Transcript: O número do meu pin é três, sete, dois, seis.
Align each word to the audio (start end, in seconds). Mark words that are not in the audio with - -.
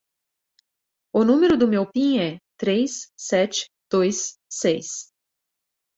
O 1.13 1.23
número 1.23 1.55
do 1.59 1.67
meu 1.67 1.85
pin 1.85 2.17
é 2.17 2.39
três, 2.57 3.11
sete, 3.15 3.67
dois, 3.87 4.35
seis. 4.51 5.13